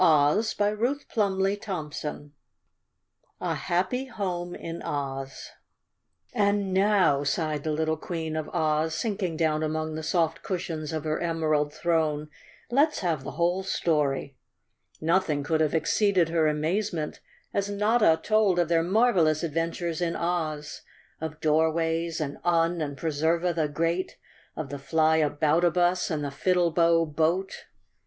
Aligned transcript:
284 0.03 0.95
CHAPTER 1.09 1.35
22 1.61 2.31
A 3.39 3.53
Happy 3.53 4.05
Home 4.05 4.55
in 4.55 4.81
Oz" 4.81 5.51
A 6.33 6.51
ND 6.53 6.73
now," 6.73 7.23
sighed 7.23 7.63
the 7.63 7.71
little 7.71 7.97
Queen 7.97 8.35
of 8.35 8.49
Oz, 8.49 8.95
sinking 8.95 9.37
down 9.37 9.61
among 9.61 9.93
the 9.93 10.01
soft 10.01 10.41
cushions 10.41 10.91
of 10.91 11.03
her 11.03 11.19
emerald 11.21 11.71
throne, 11.71 12.31
"let's 12.71 13.01
have 13.01 13.23
the 13.23 13.33
whole 13.33 13.61
story 13.61 14.35
1" 15.01 15.05
Nothing 15.07 15.43
could 15.43 15.61
have 15.61 15.75
exceeded 15.75 16.29
her 16.29 16.47
amazement, 16.47 17.19
as 17.53 17.69
Notta 17.69 18.19
told 18.23 18.57
of 18.57 18.69
their 18.69 18.81
marvelous 18.81 19.43
adventures 19.43 20.01
in 20.01 20.15
Oz—of 20.15 21.39
Doorways 21.39 22.19
and 22.19 22.39
Un 22.43 22.81
and 22.81 22.97
Preserva 22.97 23.53
the 23.53 23.67
Great, 23.67 24.17
of 24.55 24.69
the 24.69 24.79
Flyaboutabus 24.79 26.09
and 26.09 26.23
the 26.23 26.31
Fiddlebow 26.31 27.05
Boat. 27.05 27.65